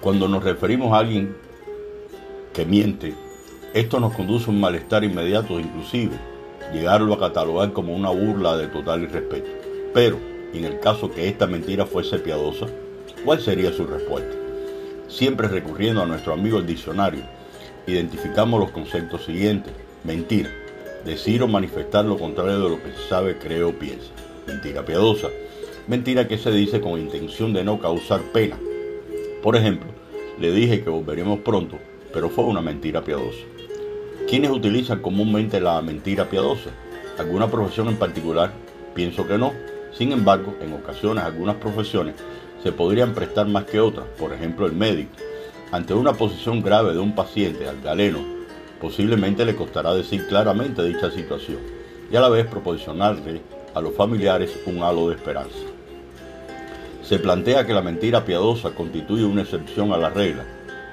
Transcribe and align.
Cuando 0.00 0.28
nos 0.28 0.44
referimos 0.44 0.92
a 0.92 0.98
alguien 0.98 1.36
que 2.52 2.64
miente, 2.64 3.14
esto 3.74 3.98
nos 3.98 4.14
conduce 4.14 4.46
a 4.46 4.50
un 4.50 4.60
malestar 4.60 5.04
inmediato, 5.04 5.58
inclusive 5.58 6.16
llegarlo 6.72 7.14
a 7.14 7.18
catalogar 7.18 7.72
como 7.72 7.94
una 7.94 8.10
burla 8.10 8.56
de 8.56 8.68
total 8.68 9.02
irrespeto. 9.02 9.50
Pero, 9.92 10.18
en 10.52 10.64
el 10.64 10.80
caso 10.80 11.10
que 11.10 11.28
esta 11.28 11.46
mentira 11.46 11.86
fuese 11.86 12.18
piadosa, 12.18 12.66
¿cuál 13.24 13.40
sería 13.40 13.72
su 13.72 13.86
respuesta? 13.86 14.34
Siempre 15.08 15.48
recurriendo 15.48 16.02
a 16.02 16.06
nuestro 16.06 16.32
amigo 16.32 16.58
el 16.58 16.66
diccionario, 16.66 17.22
identificamos 17.86 18.60
los 18.60 18.70
conceptos 18.70 19.24
siguientes. 19.24 19.72
Mentira, 20.04 20.50
decir 21.04 21.42
o 21.42 21.48
manifestar 21.48 22.04
lo 22.04 22.18
contrario 22.18 22.60
de 22.60 22.70
lo 22.70 22.82
que 22.82 22.92
se 22.92 23.08
sabe, 23.08 23.38
cree 23.38 23.62
o 23.62 23.72
piensa. 23.72 24.10
Mentira 24.46 24.84
piadosa, 24.84 25.28
mentira 25.88 26.28
que 26.28 26.38
se 26.38 26.50
dice 26.50 26.80
con 26.80 27.00
intención 27.00 27.52
de 27.52 27.64
no 27.64 27.80
causar 27.80 28.20
pena. 28.32 28.56
Por 29.46 29.54
ejemplo, 29.54 29.86
le 30.40 30.50
dije 30.50 30.82
que 30.82 30.90
volveremos 30.90 31.38
pronto, 31.38 31.78
pero 32.12 32.28
fue 32.28 32.42
una 32.42 32.60
mentira 32.60 33.02
piadosa. 33.02 33.44
¿Quiénes 34.28 34.50
utilizan 34.50 34.98
comúnmente 34.98 35.60
la 35.60 35.80
mentira 35.82 36.28
piadosa? 36.28 36.70
¿Alguna 37.16 37.48
profesión 37.48 37.86
en 37.86 37.94
particular? 37.94 38.50
Pienso 38.92 39.24
que 39.24 39.38
no. 39.38 39.52
Sin 39.92 40.10
embargo, 40.10 40.56
en 40.60 40.72
ocasiones 40.72 41.22
algunas 41.22 41.54
profesiones 41.54 42.16
se 42.60 42.72
podrían 42.72 43.14
prestar 43.14 43.46
más 43.46 43.66
que 43.66 43.78
otras, 43.78 44.06
por 44.18 44.32
ejemplo 44.32 44.66
el 44.66 44.72
médico. 44.72 45.14
Ante 45.70 45.94
una 45.94 46.14
posición 46.14 46.60
grave 46.60 46.92
de 46.92 46.98
un 46.98 47.14
paciente 47.14 47.68
al 47.68 47.80
galeno, 47.80 48.18
posiblemente 48.80 49.44
le 49.44 49.54
costará 49.54 49.94
decir 49.94 50.26
claramente 50.26 50.82
dicha 50.82 51.12
situación 51.12 51.58
y 52.10 52.16
a 52.16 52.20
la 52.20 52.30
vez 52.30 52.48
proporcionarle 52.48 53.42
a 53.74 53.80
los 53.80 53.94
familiares 53.94 54.58
un 54.66 54.82
halo 54.82 55.08
de 55.08 55.14
esperanza. 55.14 55.75
Se 57.08 57.20
plantea 57.20 57.64
que 57.64 57.72
la 57.72 57.82
mentira 57.82 58.24
piadosa 58.24 58.74
constituye 58.74 59.24
una 59.24 59.42
excepción 59.42 59.92
a 59.92 59.96
la 59.96 60.10
regla, 60.10 60.44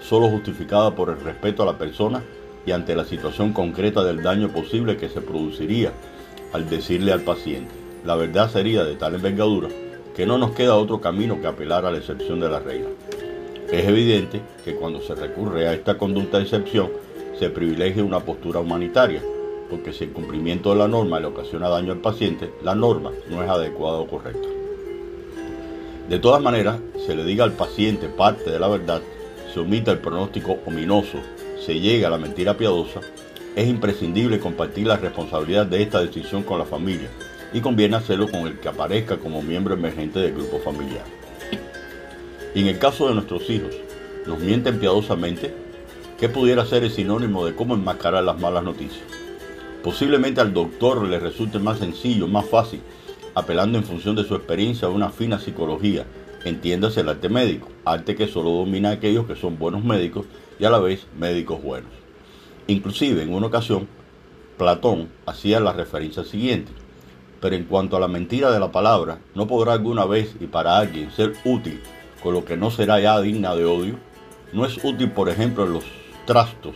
solo 0.00 0.30
justificada 0.30 0.94
por 0.94 1.10
el 1.10 1.20
respeto 1.20 1.62
a 1.62 1.66
la 1.66 1.76
persona 1.76 2.22
y 2.64 2.70
ante 2.70 2.96
la 2.96 3.04
situación 3.04 3.52
concreta 3.52 4.02
del 4.02 4.22
daño 4.22 4.48
posible 4.48 4.96
que 4.96 5.10
se 5.10 5.20
produciría 5.20 5.92
al 6.54 6.70
decirle 6.70 7.12
al 7.12 7.20
paciente. 7.20 7.74
La 8.06 8.16
verdad 8.16 8.50
sería 8.50 8.84
de 8.84 8.94
tal 8.94 9.16
envergadura 9.16 9.68
que 10.16 10.24
no 10.24 10.38
nos 10.38 10.52
queda 10.52 10.76
otro 10.76 10.98
camino 10.98 11.42
que 11.42 11.46
apelar 11.46 11.84
a 11.84 11.90
la 11.90 11.98
excepción 11.98 12.40
de 12.40 12.48
la 12.48 12.60
regla. 12.60 12.88
Es 13.70 13.86
evidente 13.86 14.40
que 14.64 14.76
cuando 14.76 15.02
se 15.02 15.14
recurre 15.14 15.68
a 15.68 15.74
esta 15.74 15.98
conducta 15.98 16.38
de 16.38 16.44
excepción, 16.44 16.88
se 17.38 17.50
privilegia 17.50 18.02
una 18.02 18.20
postura 18.20 18.60
humanitaria, 18.60 19.22
porque 19.68 19.92
si 19.92 20.04
el 20.04 20.12
cumplimiento 20.12 20.70
de 20.70 20.76
la 20.76 20.88
norma 20.88 21.20
le 21.20 21.26
ocasiona 21.26 21.68
daño 21.68 21.92
al 21.92 21.98
paciente, 21.98 22.50
la 22.62 22.74
norma 22.74 23.12
no 23.28 23.42
es 23.42 23.50
adecuada 23.50 23.98
o 23.98 24.06
correcta. 24.06 24.57
De 26.08 26.18
todas 26.18 26.40
maneras, 26.40 26.78
se 27.04 27.14
le 27.14 27.22
diga 27.22 27.44
al 27.44 27.52
paciente 27.52 28.08
parte 28.08 28.50
de 28.50 28.58
la 28.58 28.68
verdad, 28.68 29.02
se 29.52 29.60
omita 29.60 29.92
el 29.92 29.98
pronóstico 29.98 30.58
ominoso, 30.64 31.18
se 31.62 31.80
llega 31.80 32.08
a 32.08 32.10
la 32.10 32.16
mentira 32.16 32.56
piadosa, 32.56 33.00
es 33.54 33.68
imprescindible 33.68 34.40
compartir 34.40 34.86
la 34.86 34.96
responsabilidad 34.96 35.66
de 35.66 35.82
esta 35.82 36.00
decisión 36.00 36.44
con 36.44 36.58
la 36.58 36.64
familia 36.64 37.10
y 37.52 37.60
conviene 37.60 37.96
hacerlo 37.96 38.26
con 38.30 38.46
el 38.46 38.58
que 38.58 38.70
aparezca 38.70 39.18
como 39.18 39.42
miembro 39.42 39.74
emergente 39.74 40.18
del 40.18 40.32
grupo 40.32 40.60
familiar. 40.60 41.04
Y 42.54 42.62
en 42.62 42.68
el 42.68 42.78
caso 42.78 43.06
de 43.08 43.14
nuestros 43.14 43.50
hijos, 43.50 43.74
nos 44.26 44.38
mienten 44.38 44.80
piadosamente, 44.80 45.52
¿qué 46.18 46.30
pudiera 46.30 46.64
ser 46.64 46.84
el 46.84 46.90
sinónimo 46.90 47.44
de 47.44 47.54
cómo 47.54 47.74
enmascarar 47.74 48.24
las 48.24 48.40
malas 48.40 48.64
noticias? 48.64 49.04
Posiblemente 49.82 50.40
al 50.40 50.54
doctor 50.54 51.06
le 51.06 51.18
resulte 51.18 51.58
más 51.58 51.80
sencillo, 51.80 52.26
más 52.26 52.46
fácil, 52.46 52.80
apelando 53.34 53.78
en 53.78 53.84
función 53.84 54.16
de 54.16 54.24
su 54.24 54.34
experiencia 54.34 54.88
a 54.88 54.90
una 54.90 55.10
fina 55.10 55.38
psicología, 55.38 56.04
entiéndase 56.44 57.00
el 57.00 57.08
arte 57.08 57.28
médico, 57.28 57.68
arte 57.84 58.14
que 58.14 58.28
solo 58.28 58.50
domina 58.50 58.90
a 58.90 58.92
aquellos 58.92 59.26
que 59.26 59.36
son 59.36 59.58
buenos 59.58 59.84
médicos 59.84 60.26
y 60.58 60.64
a 60.64 60.70
la 60.70 60.78
vez 60.78 61.06
médicos 61.18 61.62
buenos. 61.62 61.90
Inclusive 62.66 63.22
en 63.22 63.32
una 63.32 63.46
ocasión, 63.46 63.88
Platón 64.56 65.08
hacía 65.26 65.60
la 65.60 65.72
referencia 65.72 66.24
siguiente, 66.24 66.72
pero 67.40 67.54
en 67.54 67.64
cuanto 67.64 67.96
a 67.96 68.00
la 68.00 68.08
mentira 68.08 68.50
de 68.50 68.60
la 68.60 68.72
palabra, 68.72 69.20
¿no 69.34 69.46
podrá 69.46 69.74
alguna 69.74 70.04
vez 70.04 70.34
y 70.40 70.46
para 70.46 70.78
alguien 70.78 71.10
ser 71.12 71.34
útil 71.44 71.80
con 72.22 72.34
lo 72.34 72.44
que 72.44 72.56
no 72.56 72.70
será 72.70 73.00
ya 73.00 73.20
digna 73.20 73.54
de 73.54 73.64
odio? 73.64 73.94
¿No 74.52 74.66
es 74.66 74.82
útil, 74.82 75.10
por 75.12 75.28
ejemplo, 75.28 75.64
en 75.64 75.74
los 75.74 75.84
trastos 76.26 76.74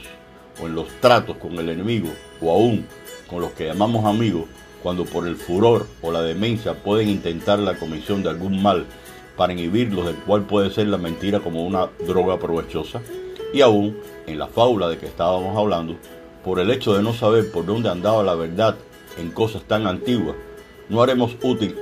o 0.63 0.67
en 0.67 0.75
los 0.75 0.89
tratos 1.01 1.37
con 1.37 1.59
el 1.59 1.69
enemigo 1.69 2.09
o 2.41 2.53
aún 2.53 2.87
con 3.29 3.41
los 3.41 3.53
que 3.53 3.67
llamamos 3.67 4.05
amigos 4.05 4.45
cuando 4.83 5.05
por 5.05 5.27
el 5.27 5.37
furor 5.37 5.87
o 6.03 6.11
la 6.11 6.23
demencia 6.23 6.75
pueden 6.75 7.09
intentar 7.09 7.59
la 7.59 7.75
comisión 7.75 8.23
de 8.23 8.31
algún 8.31 8.63
mal 8.63 8.87
para 9.37 9.53
inhibirlos, 9.53 10.07
del 10.07 10.17
cual 10.17 10.43
puede 10.43 10.71
ser 10.71 10.89
la 10.89 10.99
mentira 10.99 11.41
como 11.41 11.65
una 11.65 11.89
droga 12.07 12.39
provechosa? 12.39 13.01
Y 13.53 13.61
aún, 13.61 13.99
en 14.27 14.39
la 14.39 14.47
fábula 14.47 14.89
de 14.89 14.99
que 14.99 15.07
estábamos 15.07 15.57
hablando, 15.57 15.97
por 16.45 16.59
el 16.59 16.71
hecho 16.71 16.95
de 16.95 17.03
no 17.03 17.13
saber 17.13 17.51
por 17.51 17.65
dónde 17.67 17.89
andaba 17.89 18.23
la 18.23 18.35
verdad 18.35 18.77
en 19.19 19.31
cosas 19.31 19.63
tan 19.63 19.87
antiguas, 19.87 20.37
no 20.89 21.03
haremos 21.03 21.37
útil 21.43 21.77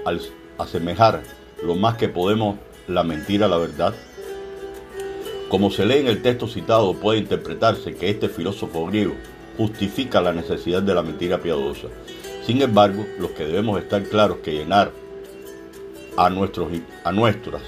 asemejar 0.59 1.23
lo 1.63 1.75
más 1.75 1.97
que 1.97 2.09
podemos 2.09 2.59
la 2.87 3.03
mentira 3.05 3.47
a 3.47 3.49
la 3.49 3.59
verdad. 3.59 3.95
Como 5.49 5.71
se 5.71 5.87
lee 5.87 5.99
en 5.99 6.07
el 6.07 6.23
texto 6.23 6.47
citado, 6.47 6.95
puede 6.95 7.19
interpretarse 7.19 7.95
que 7.95 8.11
este 8.11 8.29
filósofo 8.29 8.87
griego 8.87 9.15
justifica 9.57 10.21
la 10.21 10.33
necesidad 10.33 10.83
de 10.83 10.95
la 10.95 11.03
mentira 11.03 11.39
piadosa. 11.39 11.89
Sin 12.47 12.63
embargo, 12.63 13.07
los 13.19 13.31
que 13.33 13.45
debemos 13.45 13.81
estar 13.81 14.03
claros 14.05 14.39
que 14.39 14.53
llenar 14.53 14.93
a 16.17 16.31
nuestros, 16.31 16.69
a 17.05 17.13
nuestras 17.13 17.63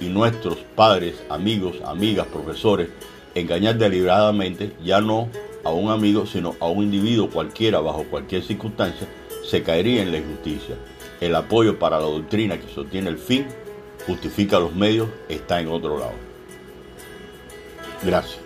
y 0.00 0.06
nuestros 0.06 0.58
padres, 0.74 1.14
amigos, 1.28 1.76
amigas, 1.84 2.26
profesores, 2.26 2.88
engañar 3.34 3.76
deliberadamente 3.76 4.72
ya 4.82 5.00
no 5.00 5.28
a 5.64 5.70
un 5.70 5.90
amigo, 5.90 6.26
sino 6.26 6.54
a 6.60 6.68
un 6.68 6.84
individuo 6.84 7.28
cualquiera 7.28 7.80
bajo 7.80 8.04
cualquier 8.04 8.42
circunstancia, 8.42 9.06
se 9.44 9.62
caería 9.62 10.02
en 10.02 10.12
la 10.12 10.18
injusticia. 10.18 10.76
El 11.20 11.34
apoyo 11.34 11.78
para 11.78 11.98
la 11.98 12.06
doctrina 12.06 12.58
que 12.58 12.72
sostiene 12.72 13.10
el 13.10 13.18
fin, 13.18 13.46
justifica 14.06 14.58
los 14.58 14.74
medios, 14.74 15.08
está 15.28 15.60
en 15.60 15.68
otro 15.68 15.98
lado. 15.98 16.14
Gracias. 18.02 18.45